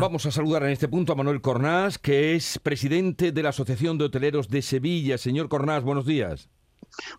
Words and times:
Vamos 0.00 0.24
a 0.24 0.30
saludar 0.30 0.62
en 0.62 0.70
este 0.70 0.88
punto 0.88 1.12
a 1.12 1.14
Manuel 1.14 1.42
Cornás, 1.42 1.98
que 1.98 2.34
es 2.34 2.58
presidente 2.58 3.32
de 3.32 3.42
la 3.42 3.50
Asociación 3.50 3.98
de 3.98 4.06
Hoteleros 4.06 4.48
de 4.48 4.62
Sevilla. 4.62 5.18
Señor 5.18 5.50
Cornás, 5.50 5.82
buenos 5.82 6.06
días. 6.06 6.48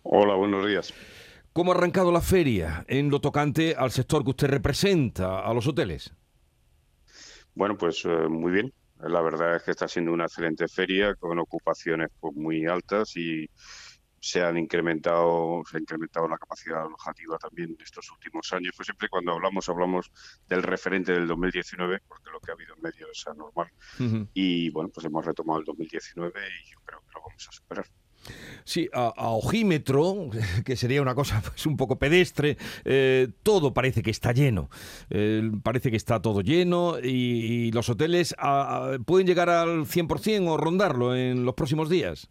Hola, 0.02 0.34
buenos 0.34 0.66
días. 0.66 0.92
¿Cómo 1.52 1.70
ha 1.70 1.76
arrancado 1.76 2.10
la 2.10 2.20
feria 2.20 2.84
en 2.88 3.08
lo 3.08 3.20
tocante 3.20 3.76
al 3.78 3.92
sector 3.92 4.24
que 4.24 4.30
usted 4.30 4.48
representa, 4.48 5.46
a 5.46 5.54
los 5.54 5.68
hoteles? 5.68 6.12
Bueno, 7.54 7.78
pues 7.78 8.04
eh, 8.04 8.26
muy 8.28 8.50
bien. 8.50 8.72
La 8.98 9.20
verdad 9.20 9.54
es 9.54 9.62
que 9.62 9.70
está 9.70 9.86
siendo 9.86 10.12
una 10.12 10.24
excelente 10.24 10.66
feria 10.66 11.14
con 11.14 11.38
ocupaciones 11.38 12.08
pues, 12.18 12.34
muy 12.34 12.66
altas 12.66 13.16
y 13.16 13.48
se 14.22 14.40
han 14.40 14.56
incrementado, 14.56 15.62
se 15.68 15.76
ha 15.76 15.80
incrementado 15.80 16.28
la 16.28 16.38
capacidad 16.38 16.82
alojativa 16.82 17.36
también 17.38 17.70
en 17.70 17.82
estos 17.82 18.08
últimos 18.12 18.52
años. 18.52 18.72
Pues 18.76 18.86
siempre 18.86 19.08
cuando 19.08 19.32
hablamos, 19.32 19.68
hablamos 19.68 20.12
del 20.48 20.62
referente 20.62 21.10
del 21.10 21.26
2019, 21.26 22.02
porque 22.06 22.30
lo 22.30 22.38
que 22.38 22.52
ha 22.52 22.54
habido 22.54 22.76
en 22.76 22.82
medio 22.82 23.08
es 23.10 23.26
anormal. 23.26 23.66
Y 24.32 24.70
bueno, 24.70 24.90
pues 24.94 25.04
hemos 25.06 25.26
retomado 25.26 25.58
el 25.58 25.64
2019 25.64 26.40
y 26.40 26.70
yo 26.70 26.78
creo 26.84 27.00
que 27.00 27.14
lo 27.14 27.20
vamos 27.26 27.48
a 27.48 27.52
superar. 27.52 27.86
Sí, 28.62 28.88
a, 28.92 29.08
ojímetro, 29.16 30.30
que 30.64 30.76
sería 30.76 31.02
una 31.02 31.16
cosa 31.16 31.42
pues, 31.44 31.66
un 31.66 31.76
poco 31.76 31.98
pedestre, 31.98 32.56
eh, 32.84 33.26
todo 33.42 33.74
parece 33.74 34.04
que 34.04 34.12
está 34.12 34.30
lleno. 34.30 34.70
Eh, 35.10 35.50
parece 35.64 35.90
que 35.90 35.96
está 35.96 36.22
todo 36.22 36.42
lleno 36.42 37.00
y, 37.00 37.72
los 37.72 37.88
hoteles 37.88 38.36
pueden 39.04 39.26
llegar 39.26 39.50
al 39.50 39.86
100% 39.86 40.48
o 40.48 40.56
rondarlo 40.56 41.16
en 41.16 41.44
los 41.44 41.54
próximos 41.54 41.88
días. 41.88 42.30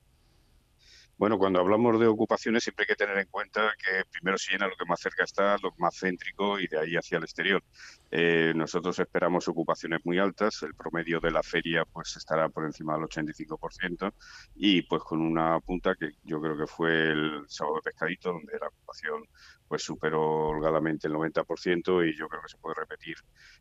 Bueno, 1.21 1.38
cuando 1.38 1.59
hablamos 1.59 1.99
de 1.99 2.07
ocupaciones 2.07 2.63
siempre 2.63 2.81
hay 2.81 2.88
que 2.88 2.95
tener 2.95 3.16
en 3.20 3.27
cuenta 3.27 3.75
que 3.77 4.05
primero 4.09 4.39
se 4.39 4.53
llena 4.53 4.67
lo 4.67 4.75
que 4.75 4.85
más 4.85 4.99
cerca 4.99 5.23
está, 5.23 5.55
lo 5.61 5.71
más 5.77 5.95
céntrico 5.95 6.59
y 6.59 6.66
de 6.66 6.80
ahí 6.80 6.95
hacia 6.95 7.20
el 7.20 7.23
exterior. 7.25 7.63
Eh, 8.09 8.53
nosotros 8.55 8.97
esperamos 8.97 9.47
ocupaciones 9.47 9.99
muy 10.03 10.17
altas, 10.17 10.63
el 10.63 10.73
promedio 10.73 11.20
de 11.20 11.30
la 11.30 11.44
feria 11.44 11.85
pues 11.85 12.17
estará 12.17 12.49
por 12.49 12.66
encima 12.66 12.95
del 12.95 13.03
85% 13.03 14.11
y 14.55 14.81
pues 14.81 15.03
con 15.03 15.22
una 15.22 15.59
punta 15.59 15.94
que 15.94 16.09
yo 16.23 16.41
creo 16.41 16.58
que 16.58 16.66
fue 16.66 17.11
el 17.11 17.44
sábado 17.47 17.75
de 17.75 17.91
pescadito 17.91 18.33
donde 18.33 18.58
la 18.59 18.69
ocupación 18.69 19.23
pues 19.67 19.83
superó 19.83 20.47
holgadamente 20.47 21.08
el 21.08 21.13
90% 21.13 22.03
y 22.03 22.17
yo 22.17 22.28
creo 22.30 22.41
que 22.41 22.50
se 22.50 22.58
puede 22.58 22.73
repetir 22.80 23.17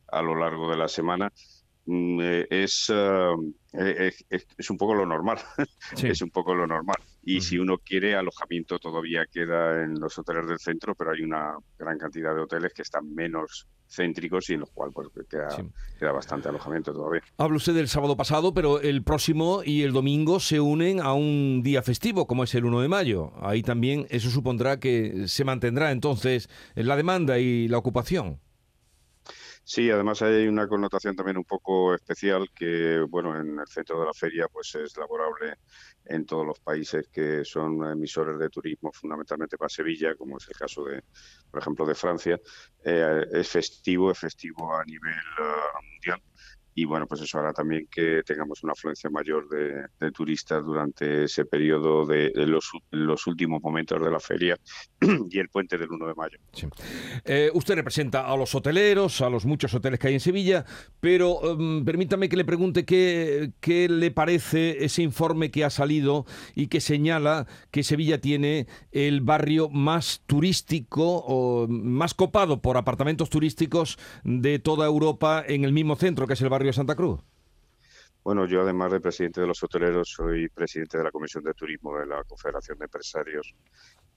a 0.09 0.23
lo 0.23 0.35
largo 0.35 0.71
de 0.71 0.79
la 0.79 0.89
semana 0.89 1.31
Mm, 1.87 2.21
eh, 2.21 2.67
ah, 2.91 3.35
eh, 3.73 4.13
es, 4.29 4.47
es, 4.59 4.71
un 4.71 4.77
poco 4.77 4.95
lo 4.95 5.07
normal, 5.07 5.39
es 6.03 6.23
un 6.23 6.31
poco 6.31 6.55
lo 6.55 6.67
normal. 6.67 6.97
Y 7.23 7.41
si 7.41 7.59
uno 7.59 7.79
quiere, 7.79 8.15
alojamiento 8.15 8.79
todavía 8.79 9.27
queda 9.27 9.83
en 9.83 9.99
los 9.99 10.19
hoteles 10.19 10.47
del 10.47 10.59
centro, 10.59 10.95
pero 10.95 11.13
hay 11.13 11.23
una 11.23 11.55
gran 11.79 11.99
cantidad 11.99 12.35
de 12.35 12.43
hoteles 12.43 12.73
que 12.75 12.83
están 12.83 13.13
menos 13.15 13.67
céntricos 13.89 14.49
y 14.51 14.55
en 14.55 14.61
los 14.61 14.71
cuales 14.71 14.95
pues, 15.13 15.27
queda, 15.29 16.13
bastante 16.13 16.49
alojamiento 16.49 16.93
todavía. 16.93 17.23
Habla 17.37 17.57
usted 17.57 17.75
del 17.75 17.89
sábado 17.89 18.17
pasado, 18.17 18.55
pero 18.55 18.81
el 18.81 19.03
próximo 19.03 19.63
y 19.65 19.83
el 19.83 19.93
domingo 19.93 20.41
se 20.41 20.61
unen 20.61 21.01
a 21.01 21.13
un 21.13 21.63
día 21.63 21.83
festivo, 21.83 22.27
como 22.27 22.45
es 22.45 22.55
el 22.55 22.65
1 22.65 22.81
de 22.81 22.89
mayo. 22.89 23.33
Ahí 23.41 23.63
también 23.63 24.07
eso 24.11 24.31
supondrá 24.31 24.79
que 24.79 25.27
se 25.27 25.45
mantendrá 25.45 25.91
entonces 25.91 26.49
la 26.75 26.97
demanda 26.97 27.39
y 27.39 27.69
la 27.69 27.79
ocupación. 27.79 28.39
Sí, 29.63 29.89
además 29.91 30.21
hay 30.23 30.49
una 30.49 30.67
connotación 30.67 31.15
también 31.15 31.37
un 31.37 31.45
poco 31.45 31.95
especial 31.95 32.49
que, 32.55 33.01
bueno, 33.09 33.39
en 33.39 33.59
el 33.59 33.67
centro 33.69 34.01
de 34.01 34.07
la 34.07 34.13
feria 34.13 34.49
pues 34.49 34.75
es 34.75 34.97
laborable 34.97 35.55
en 36.07 36.27
todos 36.27 36.45
los 36.45 36.59
países 36.59 37.09
que 37.09 37.45
son 37.45 37.85
emisores 37.89 38.39
de 38.39 38.49
turismo, 38.49 38.91
fundamentalmente 38.93 39.57
para 39.57 39.69
Sevilla, 39.69 40.17
como 40.17 40.39
es 40.39 40.49
el 40.49 40.57
caso 40.57 40.85
de, 40.85 41.05
por 41.51 41.61
ejemplo, 41.61 41.87
de 41.87 41.95
Francia. 41.95 42.41
Eh, 42.85 43.27
es 43.33 43.49
festivo, 43.49 44.11
es 44.11 44.19
festivo 44.19 44.75
a 44.75 44.85
nivel 44.85 45.15
ah, 45.39 45.79
mundial 45.93 46.21
y 46.75 46.85
bueno, 46.85 47.07
pues 47.07 47.21
eso 47.23 47.39
hará 47.39 47.53
también 47.53 47.89
que 47.91 48.23
tengamos 48.25 48.63
una 48.63 48.73
afluencia 48.73 49.11
mayor 49.11 49.49
de, 49.49 50.13
turistas 50.13 50.65
durante 50.65 51.25
ese 51.25 51.45
periodo 51.45 52.07
de, 52.07 52.33
los, 52.35 53.27
últimos 53.27 53.63
momentos 53.63 54.03
de 54.03 54.11
la 54.11 54.21
feria 54.21 54.57
y 55.31 55.39
el 55.39 55.49
puente 55.49 55.77
del 55.77 55.91
1 55.91 56.07
de 56.07 56.15
mayo. 56.15 56.39
Eh, 57.25 57.51
usted 57.55 57.75
representa 57.75 58.27
a 58.27 58.37
los 58.37 58.55
hoteleros, 58.55 59.21
a 59.21 59.31
los 59.31 59.45
muchos 59.45 59.75
hoteles 59.75 59.99
que 59.99 60.09
hay 60.09 60.15
en 60.15 60.21
Sevilla, 60.21 60.65
pero 61.01 61.53
em, 61.53 61.85
permítame 61.85 62.29
que 62.29 62.37
le 62.37 62.45
pregunte 62.45 62.85
qué, 62.85 63.53
qué 63.61 63.89
le 63.89 64.11
parece 64.11 64.85
ese 64.85 65.03
informe 65.03 65.51
que 65.51 65.65
ha 65.65 65.71
salido 65.71 66.25
y 66.55 66.69
que 66.69 66.81
señala 66.81 67.47
que 67.71 67.83
Sevilla 67.83 68.21
tiene 68.21 68.67
el 68.93 69.21
barrio 69.21 69.69
más 69.69 70.23
turístico 70.27 71.25
o 71.27 71.67
más 71.69 72.15
copado 72.15 72.61
por 72.61 72.77
apartamentos 72.77 73.31
turísticos 73.31 73.99
de 74.25 74.59
toda 74.59 74.87
Europa 74.87 75.45
en 75.47 75.65
el 75.65 75.73
mismo 75.73 75.97
centro, 75.97 76.27
que 76.27 76.35
es 76.35 76.41
el 76.43 76.49
barrio 76.49 76.60
Santa 76.73 76.95
Cruz? 76.95 77.21
Bueno, 78.23 78.47
yo 78.47 78.61
además 78.61 78.93
de 78.93 79.01
presidente 79.01 79.41
de 79.41 79.47
los 79.47 79.63
hoteleros, 79.63 80.11
soy 80.11 80.49
presidente 80.49 80.99
de 80.99 81.05
la 81.05 81.11
Comisión 81.11 81.43
de 81.43 81.55
Turismo 81.55 81.97
de 81.99 82.07
la 82.07 82.23
Confederación 82.25 82.79
de 82.79 82.85
Empresarios 82.85 83.55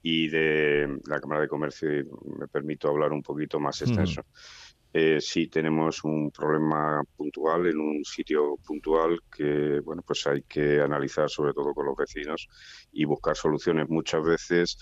y 0.02 0.28
de 0.28 0.98
la 1.06 1.20
Cámara 1.20 1.40
de 1.40 1.48
Comercio 1.48 1.90
y 1.90 2.04
me 2.38 2.46
permito 2.46 2.88
hablar 2.88 3.12
un 3.12 3.22
poquito 3.22 3.58
más 3.58 3.80
extenso. 3.80 4.22
Eh, 4.92 5.20
sí 5.20 5.48
tenemos 5.48 6.04
un 6.04 6.30
problema 6.30 7.02
puntual 7.16 7.66
en 7.66 7.80
un 7.80 8.04
sitio 8.04 8.56
puntual 8.64 9.18
que 9.34 9.80
bueno 9.80 10.02
pues 10.06 10.24
hay 10.28 10.42
que 10.42 10.80
analizar 10.80 11.28
sobre 11.28 11.52
todo 11.52 11.74
con 11.74 11.86
los 11.86 11.96
vecinos 11.96 12.46
y 12.92 13.06
buscar 13.06 13.36
soluciones. 13.36 13.88
Muchas 13.88 14.22
veces 14.22 14.78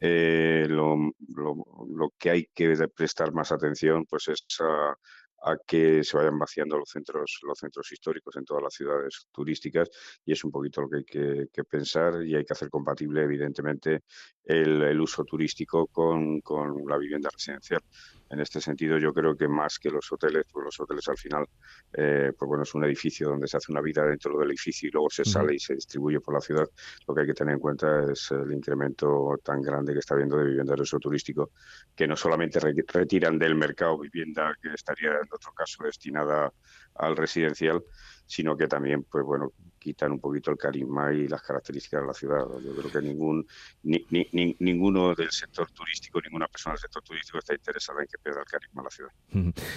eh, 0.00 0.66
lo, 0.68 0.96
lo, 1.28 2.12
que 2.18 2.30
hay 2.30 2.48
que 2.52 2.76
prestar 2.94 3.32
más 3.32 3.52
atención 3.52 4.04
pues 4.04 4.28
es 4.28 4.44
a 4.60 4.94
a 5.44 5.58
que 5.66 6.02
se 6.02 6.16
vayan 6.16 6.38
vaciando 6.38 6.78
los 6.78 6.88
centros, 6.88 7.38
los 7.42 7.58
centros 7.58 7.92
históricos 7.92 8.36
en 8.36 8.44
todas 8.44 8.62
las 8.62 8.74
ciudades 8.74 9.26
turísticas 9.30 9.90
y 10.24 10.32
es 10.32 10.42
un 10.42 10.50
poquito 10.50 10.80
lo 10.80 10.88
que 10.88 10.96
hay 10.96 11.48
que, 11.50 11.64
pensar 11.64 12.24
y 12.24 12.34
hay 12.34 12.44
que 12.44 12.52
hacer 12.52 12.70
compatible 12.70 13.22
evidentemente 13.22 14.04
el, 14.44 15.00
uso 15.00 15.24
turístico 15.24 15.86
con, 15.88 16.40
con, 16.40 16.84
la 16.88 16.96
vivienda 16.96 17.28
residencial. 17.30 17.82
En 18.30 18.40
este 18.40 18.60
sentido, 18.60 18.98
yo 18.98 19.12
creo 19.12 19.36
que 19.36 19.46
más 19.48 19.78
que 19.78 19.90
los 19.90 20.10
hoteles, 20.10 20.44
pues 20.50 20.64
los 20.64 20.80
hoteles 20.80 21.06
al 21.08 21.16
final, 21.16 21.46
eh, 21.92 22.32
pues 22.36 22.48
bueno, 22.48 22.62
es 22.62 22.74
un 22.74 22.84
edificio 22.84 23.28
donde 23.28 23.46
se 23.46 23.56
hace 23.56 23.70
una 23.70 23.80
vida 23.80 24.04
dentro 24.04 24.38
del 24.38 24.48
edificio 24.48 24.88
y 24.88 24.92
luego 24.92 25.10
se 25.10 25.24
sale 25.24 25.54
y 25.54 25.58
se 25.58 25.74
distribuye 25.74 26.20
por 26.20 26.34
la 26.34 26.40
ciudad. 26.40 26.68
Lo 27.06 27.14
que 27.14 27.20
hay 27.20 27.26
que 27.26 27.34
tener 27.34 27.54
en 27.54 27.60
cuenta 27.60 28.10
es 28.10 28.30
el 28.30 28.52
incremento 28.52 29.38
tan 29.42 29.60
grande 29.62 29.92
que 29.92 29.98
está 29.98 30.14
habiendo 30.14 30.36
de 30.38 30.46
vivienda 30.46 30.74
de 30.74 30.82
uso 30.82 30.98
turístico, 30.98 31.50
que 31.94 32.06
no 32.06 32.16
solamente 32.16 32.58
retiran 32.60 33.38
del 33.38 33.54
mercado 33.54 33.98
vivienda 33.98 34.54
que 34.60 34.72
estaría 34.72 35.10
en 35.10 35.28
otro 35.30 35.52
caso 35.52 35.84
destinada 35.84 36.52
al 36.94 37.16
residencial, 37.16 37.82
sino 38.26 38.56
que 38.56 38.66
también, 38.66 39.04
pues 39.04 39.24
bueno, 39.24 39.52
quitan 39.84 40.12
un 40.12 40.18
poquito 40.18 40.50
el 40.50 40.56
carisma 40.56 41.12
y 41.12 41.28
las 41.28 41.42
características 41.42 42.00
de 42.00 42.06
la 42.06 42.14
ciudad. 42.14 42.46
Yo 42.64 42.74
creo 42.74 42.90
que 42.90 43.06
ningún 43.06 43.46
ni, 43.82 44.02
ni, 44.10 44.56
ninguno 44.58 45.14
del 45.14 45.30
sector 45.30 45.70
turístico, 45.70 46.22
ninguna 46.22 46.48
persona 46.48 46.72
del 46.72 46.80
sector 46.80 47.02
turístico 47.02 47.38
está 47.38 47.52
interesada 47.52 48.00
en 48.00 48.06
que 48.06 48.16
pierda 48.16 48.40
el 48.40 48.46
carisma 48.46 48.82
la 48.82 48.90
ciudad. 48.90 49.12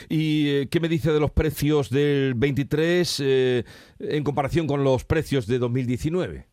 ¿Y 0.08 0.50
eh, 0.50 0.68
qué 0.72 0.80
me 0.80 0.88
dice 0.88 1.12
de 1.12 1.20
los 1.20 1.32
precios 1.32 1.90
del 1.90 2.36
23 2.36 3.20
eh, 3.20 3.66
en 4.00 4.24
comparación 4.24 4.66
con 4.66 4.86
los 4.86 5.04
precios 5.04 5.46
de 5.46 5.60
2019? 5.60 6.48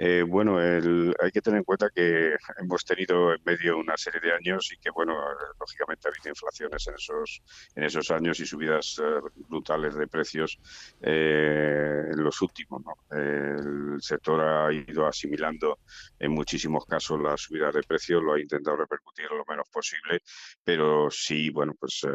Eh, 0.00 0.22
bueno, 0.22 0.58
hay 0.58 1.30
que 1.32 1.42
tener 1.42 1.58
en 1.58 1.64
cuenta 1.64 1.90
que 1.92 2.36
hemos 2.58 2.84
tenido 2.84 3.34
en 3.34 3.40
medio 3.44 3.78
una 3.78 3.96
serie 3.96 4.20
de 4.20 4.32
años 4.32 4.70
y 4.72 4.78
que, 4.78 4.90
bueno, 4.90 5.16
lógicamente 5.58 6.06
ha 6.06 6.12
habido 6.12 6.28
inflaciones 6.28 6.86
en 6.86 6.94
esos, 6.94 7.42
en 7.74 7.82
esos 7.82 8.10
años 8.12 8.38
y 8.38 8.46
subidas 8.46 9.00
eh, 9.02 9.20
brutales 9.48 9.96
de 9.96 10.06
precios 10.06 10.60
eh, 11.00 12.04
en 12.12 12.22
los 12.22 12.40
últimos. 12.42 12.82
El 13.10 13.98
sector 14.00 14.40
ha 14.40 14.72
ido 14.72 15.04
asimilando 15.04 15.80
en 16.16 16.30
muchísimos 16.30 16.86
casos 16.86 17.20
la 17.20 17.36
subida 17.36 17.72
de 17.72 17.82
precios, 17.82 18.22
lo 18.22 18.34
ha 18.34 18.40
intentado 18.40 18.76
repercutir 18.76 19.26
lo 19.32 19.44
menos 19.48 19.68
posible, 19.68 20.20
pero 20.62 21.10
sí, 21.10 21.50
bueno, 21.50 21.74
pues 21.78 22.06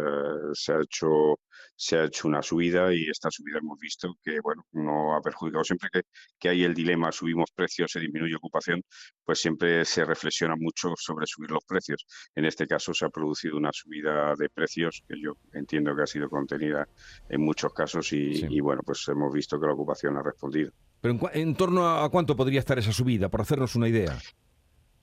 se 0.53 0.73
ha 0.73 0.79
hecho 0.79 1.39
se 1.75 1.97
ha 1.97 2.05
hecho 2.05 2.27
una 2.27 2.41
subida 2.41 2.93
y 2.93 3.09
esta 3.09 3.29
subida 3.29 3.59
hemos 3.59 3.79
visto 3.79 4.15
que, 4.23 4.39
bueno, 4.39 4.65
no 4.71 5.15
ha 5.15 5.21
perjudicado 5.21 5.63
siempre 5.63 5.89
que, 5.91 6.01
que 6.39 6.49
hay 6.49 6.63
el 6.63 6.73
dilema 6.73 7.11
subimos 7.11 7.51
precios 7.51 7.72
se 7.87 7.99
disminuye 7.99 8.35
ocupación, 8.35 8.81
pues 9.23 9.39
siempre 9.39 9.85
se 9.85 10.05
reflexiona 10.05 10.55
mucho 10.55 10.93
sobre 10.97 11.25
subir 11.25 11.51
los 11.51 11.63
precios. 11.65 12.05
En 12.35 12.45
este 12.45 12.67
caso 12.67 12.93
se 12.93 13.05
ha 13.05 13.09
producido 13.09 13.57
una 13.57 13.71
subida 13.71 14.33
de 14.37 14.49
precios 14.49 15.03
que 15.07 15.15
yo 15.19 15.33
entiendo 15.53 15.95
que 15.95 16.03
ha 16.03 16.07
sido 16.07 16.29
contenida 16.29 16.87
en 17.29 17.41
muchos 17.41 17.73
casos 17.73 18.11
y, 18.13 18.59
bueno, 18.59 18.81
pues 18.85 19.07
hemos 19.07 19.33
visto 19.33 19.59
que 19.59 19.67
la 19.67 19.73
ocupación 19.73 20.17
ha 20.17 20.23
respondido. 20.23 20.71
Pero 21.01 21.19
en, 21.33 21.55
torno 21.55 21.87
a 21.87 22.09
cuánto 22.09 22.35
podría 22.35 22.59
estar 22.59 22.79
esa 22.79 22.93
subida, 22.93 23.29
por 23.29 23.41
hacernos 23.41 23.75
una 23.75 23.89
idea. 23.89 24.17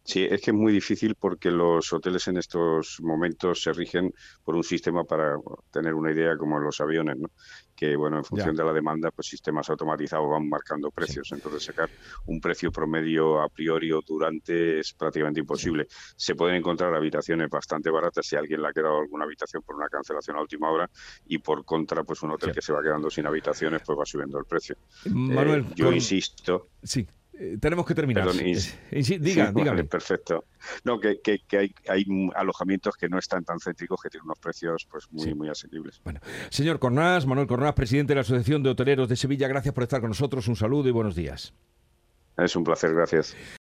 Sí, 0.03 0.27
es 0.29 0.41
que 0.41 0.51
es 0.51 0.57
muy 0.57 0.73
difícil 0.73 1.15
porque 1.15 1.51
los 1.51 1.93
hoteles 1.93 2.27
en 2.29 2.39
estos 2.39 2.99
momentos 3.01 3.63
se 3.63 3.73
rigen 3.73 4.13
por 4.43 4.55
un 4.55 4.65
sistema 4.65 5.05
para 5.05 5.37
tener 5.71 5.95
una 5.95 6.11
idea 6.11 6.37
como 6.37 6.59
los 6.59 6.81
aviones, 6.81 7.19
¿no? 7.19 7.31
que 7.81 7.97
bueno, 7.97 8.19
en 8.19 8.25
función 8.25 8.55
de 8.55 8.63
la 8.63 8.75
demanda, 8.75 9.11
pues 9.11 9.29
sistemas 9.29 9.71
automatizados 9.71 10.29
van 10.29 10.47
marcando 10.47 10.91
precios. 10.91 11.33
Entonces 11.33 11.65
sacar 11.65 11.89
un 12.27 12.39
precio 12.39 12.71
promedio 12.71 13.41
a 13.41 13.49
priori 13.49 13.91
o 13.91 14.03
durante 14.07 14.81
es 14.81 14.93
prácticamente 14.93 15.41
imposible. 15.41 15.87
Se 16.15 16.35
pueden 16.35 16.57
encontrar 16.57 16.95
habitaciones 16.95 17.49
bastante 17.49 17.89
baratas 17.89 18.27
si 18.27 18.37
alguien 18.37 18.61
le 18.61 18.69
ha 18.69 18.73
quedado 18.75 18.99
alguna 18.99 19.25
habitación 19.25 19.63
por 19.63 19.77
una 19.77 19.89
cancelación 19.89 20.37
a 20.37 20.43
última 20.43 20.71
hora 20.71 20.91
y 21.27 21.39
por 21.39 21.65
contra, 21.65 22.05
pues 22.05 22.23
un 22.23 22.33
hotel 22.33 22.53
que 22.53 22.61
se 22.61 22.75
va 22.75 22.83
quedando 22.83 23.09
sin 23.09 23.27
habitaciones, 23.27 23.81
pues 23.87 23.99
va 23.99 24.05
subiendo 24.05 24.39
el 24.39 24.45
precio. 24.45 24.77
Manuel, 25.07 25.61
eh, 25.61 25.73
yo 25.75 25.91
insisto. 25.91 26.69
Sí. 26.83 27.07
Eh, 27.41 27.57
tenemos 27.59 27.87
que 27.87 27.95
terminar. 27.95 28.29
Eh, 28.39 29.19
diga, 29.19 29.51
dígame. 29.51 29.85
perfecto. 29.85 30.45
No, 30.85 31.01
que, 31.01 31.21
hay, 31.53 31.75
hay, 31.89 32.05
alojamientos 32.35 32.95
que 32.97 33.09
no 33.09 33.19
están 33.19 33.45
tan 33.45 33.59
céntricos, 33.59 33.99
que 34.03 34.11
tienen 34.11 34.27
unos 34.27 34.39
precios 34.39 34.87
pues 34.91 35.11
muy, 35.11 35.35
muy 35.35 35.49
asequibles. 35.49 36.03
Bueno, 36.05 36.21
señor 36.51 36.79
Cornás, 36.79 37.25
Manuel 37.25 37.47
Cornás, 37.47 37.73
presidente 37.73 38.11
de 38.11 38.17
la 38.17 38.21
Asociación 38.21 38.63
de 38.63 38.69
Hoteleros 38.69 39.09
de 39.09 39.17
Sevilla, 39.17 39.49
gracias 39.49 39.73
por 39.73 39.85
estar 39.85 40.03
con 40.03 40.11
nosotros. 40.11 40.49
Un 40.49 40.57
saludo 40.57 40.91
y 40.91 40.93
buenos 40.93 41.15
días. 41.15 41.55
Es 42.37 42.55
un 42.57 42.65
placer, 42.65 42.95
gracias. 42.95 43.35